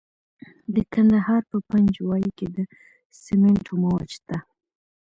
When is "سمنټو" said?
3.23-3.73